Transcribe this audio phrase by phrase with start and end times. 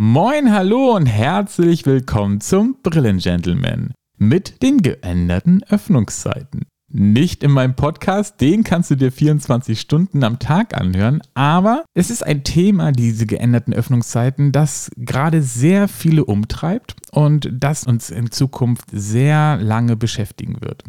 [0.00, 6.66] Moin, hallo und herzlich willkommen zum Brillengentleman mit den geänderten Öffnungszeiten.
[6.90, 12.08] Nicht in meinem Podcast, den kannst du dir 24 Stunden am Tag anhören, aber es
[12.08, 18.30] ist ein Thema, diese geänderten Öffnungszeiten, das gerade sehr viele umtreibt und das uns in
[18.30, 20.82] Zukunft sehr lange beschäftigen wird.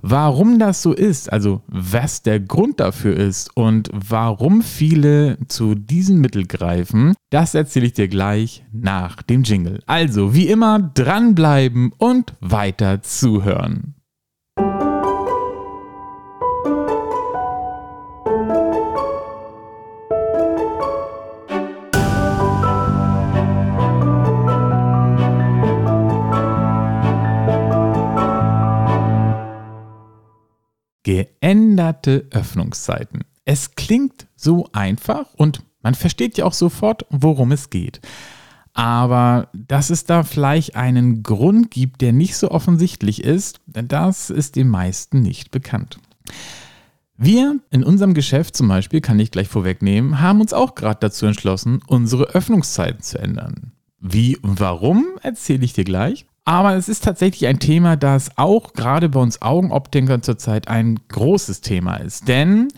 [0.00, 6.20] Warum das so ist, also was der Grund dafür ist und warum viele zu diesem
[6.20, 9.80] Mittel greifen, das erzähle ich dir gleich nach dem Jingle.
[9.86, 13.95] Also wie immer dranbleiben und weiter zuhören.
[31.46, 33.20] Geänderte Öffnungszeiten.
[33.44, 38.00] Es klingt so einfach und man versteht ja auch sofort, worum es geht.
[38.72, 44.56] Aber dass es da vielleicht einen Grund gibt, der nicht so offensichtlich ist, das ist
[44.56, 46.00] den meisten nicht bekannt.
[47.16, 51.26] Wir in unserem Geschäft zum Beispiel, kann ich gleich vorwegnehmen, haben uns auch gerade dazu
[51.26, 53.70] entschlossen, unsere Öffnungszeiten zu ändern.
[54.00, 56.26] Wie und warum, erzähle ich dir gleich.
[56.48, 61.60] Aber es ist tatsächlich ein Thema, das auch gerade bei uns Augenoptikern zurzeit ein großes
[61.60, 62.28] Thema ist.
[62.28, 62.68] Denn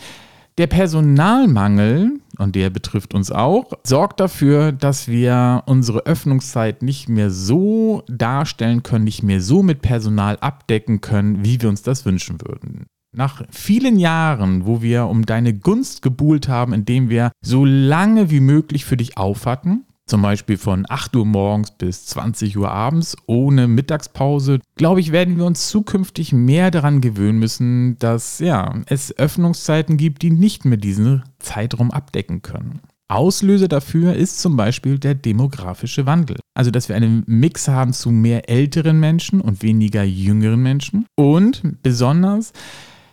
[0.56, 7.30] der Personalmangel, und der betrifft uns auch, sorgt dafür, dass wir unsere Öffnungszeit nicht mehr
[7.30, 12.40] so darstellen können, nicht mehr so mit Personal abdecken können, wie wir uns das wünschen
[12.40, 12.86] würden.
[13.14, 18.40] Nach vielen Jahren, wo wir um deine Gunst gebuhlt haben, indem wir so lange wie
[18.40, 23.16] möglich für dich auf hatten, zum Beispiel von 8 Uhr morgens bis 20 Uhr abends
[23.26, 29.16] ohne Mittagspause, glaube ich, werden wir uns zukünftig mehr daran gewöhnen müssen, dass ja, es
[29.16, 32.80] Öffnungszeiten gibt, die nicht mehr diesen Zeitraum abdecken können.
[33.08, 36.36] Auslöser dafür ist zum Beispiel der demografische Wandel.
[36.54, 41.06] Also, dass wir einen Mix haben zu mehr älteren Menschen und weniger jüngeren Menschen.
[41.16, 42.52] Und besonders,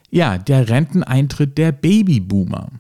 [0.09, 2.71] ja, der Renteneintritt der Babyboomer.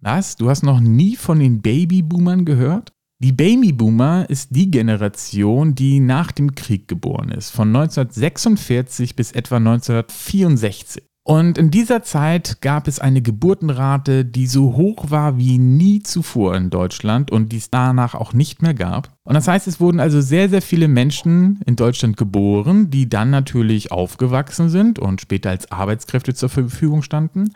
[0.00, 0.36] Was?
[0.36, 2.92] Du hast noch nie von den Babyboomern gehört?
[3.22, 9.58] Die Babyboomer ist die Generation, die nach dem Krieg geboren ist, von 1946 bis etwa
[9.58, 11.04] 1964.
[11.22, 16.56] Und in dieser Zeit gab es eine Geburtenrate, die so hoch war wie nie zuvor
[16.56, 19.16] in Deutschland und die es danach auch nicht mehr gab.
[19.22, 23.30] Und das heißt, es wurden also sehr, sehr viele Menschen in Deutschland geboren, die dann
[23.30, 27.52] natürlich aufgewachsen sind und später als Arbeitskräfte zur Verfügung standen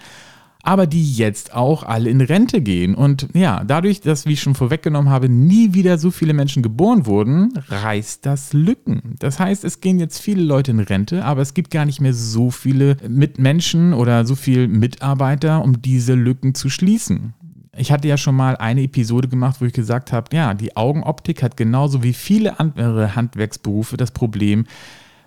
[0.67, 2.97] aber die jetzt auch alle in Rente gehen.
[2.97, 7.07] Und ja, dadurch, dass, wie ich schon vorweggenommen habe, nie wieder so viele Menschen geboren
[7.07, 9.15] wurden, reißt das Lücken.
[9.21, 12.15] Das heißt, es gehen jetzt viele Leute in Rente, aber es gibt gar nicht mehr
[12.15, 17.35] so viele Mitmenschen oder so viele Mitarbeiter, um diese Lücken zu schließen.
[17.77, 21.45] Ich hatte ja schon mal eine Episode gemacht, wo ich gesagt habe, ja, die Augenoptik
[21.45, 24.65] hat genauso wie viele andere Handwerksberufe das Problem,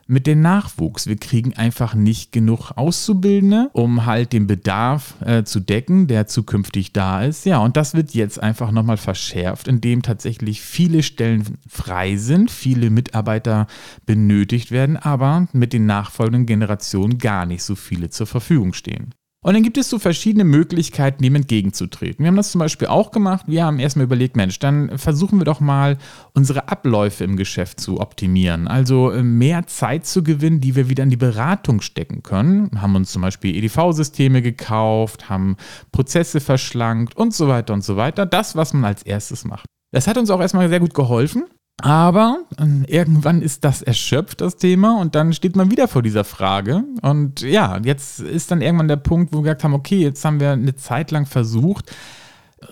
[0.09, 1.05] mit dem Nachwuchs.
[1.05, 6.93] Wir kriegen einfach nicht genug Auszubildende, um halt den Bedarf äh, zu decken, der zukünftig
[6.93, 7.45] da ist.
[7.45, 12.89] Ja, und das wird jetzt einfach nochmal verschärft, indem tatsächlich viele Stellen frei sind, viele
[12.89, 13.67] Mitarbeiter
[14.07, 19.13] benötigt werden, aber mit den nachfolgenden Generationen gar nicht so viele zur Verfügung stehen.
[19.41, 22.23] Und dann gibt es so verschiedene Möglichkeiten, dem entgegenzutreten.
[22.23, 23.45] Wir haben das zum Beispiel auch gemacht.
[23.47, 25.97] Wir haben erstmal überlegt, Mensch, dann versuchen wir doch mal
[26.33, 28.67] unsere Abläufe im Geschäft zu optimieren.
[28.67, 32.81] Also äh, mehr Zeit zu gewinnen, die wir wieder in die Beratung stecken können.
[32.81, 35.55] Haben uns zum Beispiel EDV-Systeme gekauft, haben
[35.93, 38.25] Prozesse verschlankt und so weiter und so weiter.
[38.25, 39.65] Das, was man als erstes macht.
[39.91, 41.45] Das hat uns auch erstmal sehr gut geholfen.
[41.81, 46.23] Aber äh, irgendwann ist das erschöpft, das Thema, und dann steht man wieder vor dieser
[46.23, 46.83] Frage.
[47.01, 50.39] Und ja, jetzt ist dann irgendwann der Punkt, wo wir gesagt haben, okay, jetzt haben
[50.39, 51.91] wir eine Zeit lang versucht,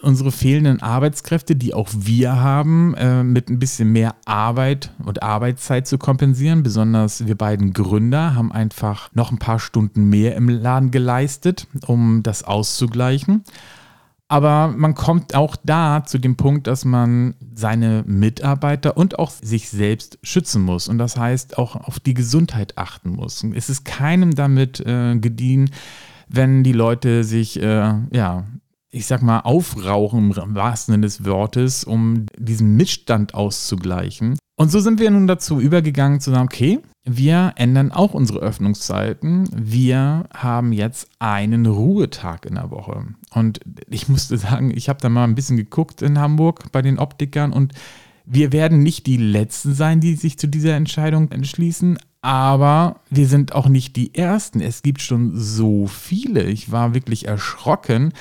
[0.01, 5.87] unsere fehlenden Arbeitskräfte, die auch wir haben, äh, mit ein bisschen mehr Arbeit und Arbeitszeit
[5.87, 6.63] zu kompensieren.
[6.63, 12.23] Besonders wir beiden Gründer haben einfach noch ein paar Stunden mehr im Laden geleistet, um
[12.23, 13.43] das auszugleichen.
[14.29, 19.69] Aber man kommt auch da zu dem Punkt, dass man seine Mitarbeiter und auch sich
[19.69, 20.89] selbst schützen muss.
[20.89, 23.45] Und das heißt auch auf die Gesundheit achten muss.
[23.55, 25.71] Es ist keinem damit äh, gedient,
[26.27, 28.43] wenn die Leute sich, äh, ja,
[28.89, 34.37] ich sag mal, aufrauchen im wahrsten Sinne des Wortes, um diesen Missstand auszugleichen.
[34.59, 39.47] Und so sind wir nun dazu übergegangen zu sagen, okay, wir ändern auch unsere Öffnungszeiten.
[39.55, 43.05] Wir haben jetzt einen Ruhetag in der Woche.
[43.33, 46.99] Und ich musste sagen, ich habe da mal ein bisschen geguckt in Hamburg bei den
[46.99, 47.73] Optikern und
[48.25, 53.55] wir werden nicht die Letzten sein, die sich zu dieser Entscheidung entschließen, aber wir sind
[53.55, 54.59] auch nicht die Ersten.
[54.59, 56.43] Es gibt schon so viele.
[56.43, 58.11] Ich war wirklich erschrocken,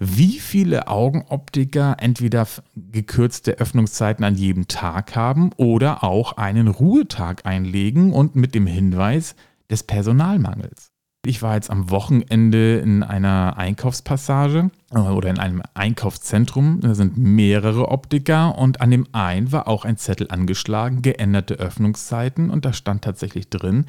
[0.00, 8.14] wie viele Augenoptiker entweder gekürzte Öffnungszeiten an jedem Tag haben oder auch einen Ruhetag einlegen
[8.14, 9.36] und mit dem Hinweis
[9.70, 10.90] des Personalmangels.
[11.26, 16.80] Ich war jetzt am Wochenende in einer Einkaufspassage äh, oder in einem Einkaufszentrum.
[16.80, 22.48] Da sind mehrere Optiker und an dem einen war auch ein Zettel angeschlagen, geänderte Öffnungszeiten
[22.48, 23.84] und da stand tatsächlich drin,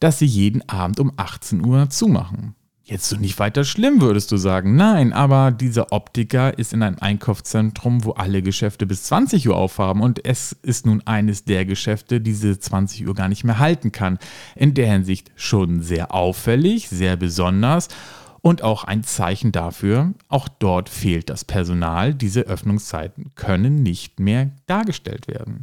[0.00, 2.54] dass sie jeden Abend um 18 Uhr zumachen.
[2.92, 4.76] Jetzt so nicht weiter schlimm, würdest du sagen.
[4.76, 10.02] Nein, aber dieser Optiker ist in einem Einkaufszentrum, wo alle Geschäfte bis 20 Uhr aufhaben
[10.02, 13.92] und es ist nun eines der Geschäfte, die diese 20 Uhr gar nicht mehr halten
[13.92, 14.18] kann.
[14.56, 17.88] In der Hinsicht schon sehr auffällig, sehr besonders
[18.42, 24.50] und auch ein Zeichen dafür, auch dort fehlt das Personal, diese Öffnungszeiten können nicht mehr
[24.66, 25.62] dargestellt werden.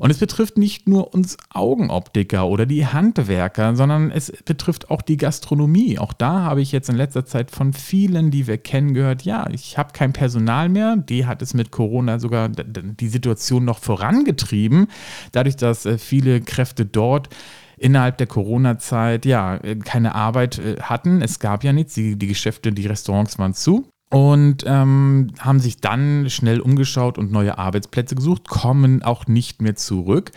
[0.00, 5.18] Und es betrifft nicht nur uns Augenoptiker oder die Handwerker, sondern es betrifft auch die
[5.18, 5.98] Gastronomie.
[5.98, 9.46] Auch da habe ich jetzt in letzter Zeit von vielen, die wir kennen, gehört, ja,
[9.50, 10.96] ich habe kein Personal mehr.
[10.96, 14.86] Die hat es mit Corona sogar die Situation noch vorangetrieben,
[15.32, 17.28] dadurch, dass äh, viele Kräfte dort
[17.76, 21.20] innerhalb der Corona-Zeit ja keine Arbeit äh, hatten.
[21.20, 25.80] Es gab ja nichts, die, die Geschäfte, die Restaurants waren zu und ähm, haben sich
[25.80, 30.32] dann schnell umgeschaut und neue Arbeitsplätze gesucht, kommen auch nicht mehr zurück.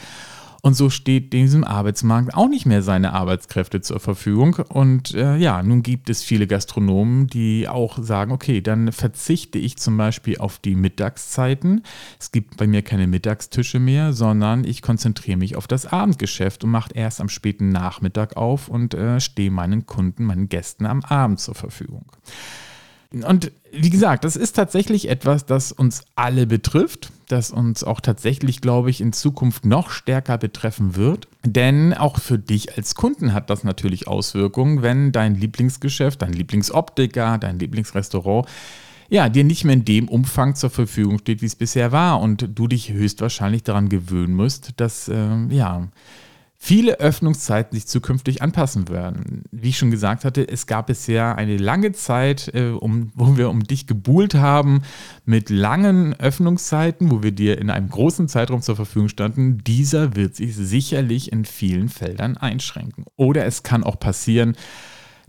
[0.65, 4.55] Und so steht diesem Arbeitsmarkt auch nicht mehr seine Arbeitskräfte zur Verfügung.
[4.69, 9.77] Und äh, ja, nun gibt es viele Gastronomen, die auch sagen, okay, dann verzichte ich
[9.77, 11.83] zum Beispiel auf die Mittagszeiten.
[12.17, 16.69] Es gibt bei mir keine Mittagstische mehr, sondern ich konzentriere mich auf das Abendgeschäft und
[16.69, 21.41] mache erst am späten Nachmittag auf und äh, stehe meinen Kunden, meinen Gästen am Abend
[21.41, 22.05] zur Verfügung.
[23.13, 28.59] Und wie gesagt, das ist tatsächlich etwas, das uns alle betrifft, das uns auch tatsächlich,
[28.59, 31.27] glaube ich, in Zukunft noch stärker betreffen wird.
[31.45, 37.37] Denn auch für dich als Kunden hat das natürlich Auswirkungen, wenn dein Lieblingsgeschäft, dein Lieblingsoptiker,
[37.37, 38.47] dein Lieblingsrestaurant
[39.09, 42.49] ja, dir nicht mehr in dem Umfang zur Verfügung steht, wie es bisher war und
[42.55, 45.87] du dich höchstwahrscheinlich daran gewöhnen musst, dass äh, ja
[46.65, 49.43] viele Öffnungszeiten sich zukünftig anpassen werden.
[49.51, 53.49] Wie ich schon gesagt hatte, es gab bisher eine lange Zeit, äh, um, wo wir
[53.49, 54.81] um dich gebuhlt haben
[55.25, 59.57] mit langen Öffnungszeiten, wo wir dir in einem großen Zeitraum zur Verfügung standen.
[59.65, 63.03] Dieser wird sich sicherlich in vielen Feldern einschränken.
[63.17, 64.55] Oder es kann auch passieren,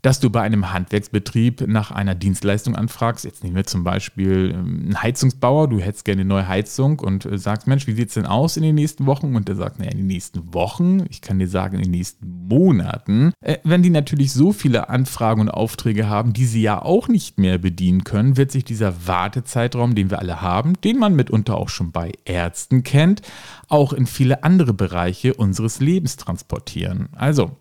[0.05, 3.25] dass du bei einem Handwerksbetrieb nach einer Dienstleistung anfragst.
[3.25, 7.25] Jetzt nehmen wir zum Beispiel ähm, einen Heizungsbauer, du hättest gerne eine neue Heizung und
[7.25, 9.35] äh, sagst, Mensch, wie sieht es denn aus in den nächsten Wochen?
[9.35, 12.47] Und der sagt, naja, in den nächsten Wochen, ich kann dir sagen, in den nächsten
[12.49, 13.33] Monaten.
[13.41, 17.39] Äh, wenn die natürlich so viele Anfragen und Aufträge haben, die sie ja auch nicht
[17.39, 21.71] mehr bedienen können, wird sich dieser Wartezeitraum, den wir alle haben, den man mitunter auch
[21.71, 23.23] schon bei Ärzten kennt,
[23.69, 27.09] auch in viele andere Bereiche unseres Lebens transportieren.
[27.13, 27.57] Also,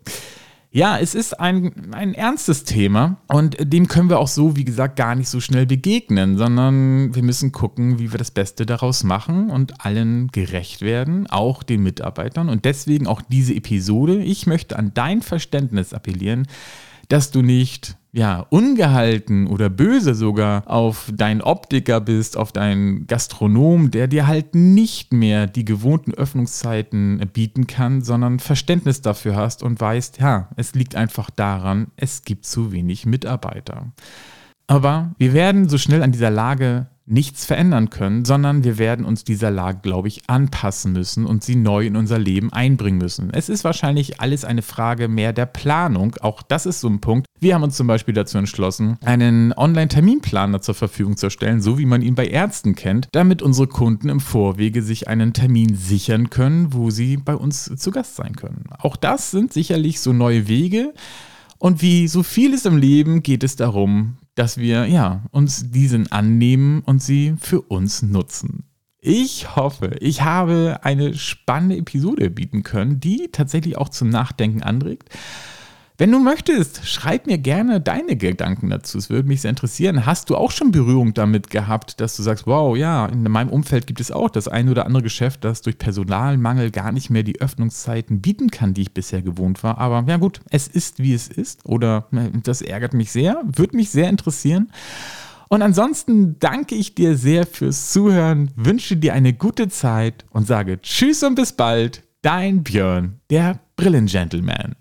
[0.74, 4.96] ja, es ist ein, ein ernstes Thema und dem können wir auch so, wie gesagt,
[4.96, 9.50] gar nicht so schnell begegnen, sondern wir müssen gucken, wie wir das Beste daraus machen
[9.50, 12.48] und allen gerecht werden, auch den Mitarbeitern.
[12.48, 14.16] Und deswegen auch diese Episode.
[14.16, 16.48] Ich möchte an dein Verständnis appellieren,
[17.08, 23.90] dass du nicht ja, ungehalten oder böse sogar auf deinen Optiker bist, auf deinen Gastronom,
[23.90, 29.80] der dir halt nicht mehr die gewohnten Öffnungszeiten bieten kann, sondern Verständnis dafür hast und
[29.80, 33.90] weißt, ja, es liegt einfach daran, es gibt zu wenig Mitarbeiter.
[34.68, 39.24] Aber wir werden so schnell an dieser Lage nichts verändern können, sondern wir werden uns
[39.24, 43.30] dieser Lage, glaube ich, anpassen müssen und sie neu in unser Leben einbringen müssen.
[43.30, 46.16] Es ist wahrscheinlich alles eine Frage mehr der Planung.
[46.20, 47.26] Auch das ist so ein Punkt.
[47.40, 51.86] Wir haben uns zum Beispiel dazu entschlossen, einen Online-Terminplaner zur Verfügung zu stellen, so wie
[51.86, 56.72] man ihn bei Ärzten kennt, damit unsere Kunden im Vorwege sich einen Termin sichern können,
[56.72, 58.64] wo sie bei uns zu Gast sein können.
[58.78, 60.94] Auch das sind sicherlich so neue Wege.
[61.58, 66.82] Und wie so vieles im Leben geht es darum, dass wir ja, uns diesen annehmen
[66.84, 68.64] und sie für uns nutzen.
[69.00, 75.10] Ich hoffe, ich habe eine spannende Episode bieten können, die tatsächlich auch zum Nachdenken anregt.
[75.96, 78.98] Wenn du möchtest, schreib mir gerne deine Gedanken dazu.
[78.98, 80.06] Es würde mich sehr interessieren.
[80.06, 83.86] Hast du auch schon Berührung damit gehabt, dass du sagst, wow, ja, in meinem Umfeld
[83.86, 87.40] gibt es auch das ein oder andere Geschäft, das durch Personalmangel gar nicht mehr die
[87.40, 89.78] Öffnungszeiten bieten kann, die ich bisher gewohnt war.
[89.78, 91.64] Aber ja gut, es ist, wie es ist.
[91.64, 94.72] Oder äh, das ärgert mich sehr, würde mich sehr interessieren.
[95.46, 100.80] Und ansonsten danke ich dir sehr fürs Zuhören, wünsche dir eine gute Zeit und sage
[100.82, 102.02] Tschüss und bis bald.
[102.22, 104.74] Dein Björn, der Brillengentleman.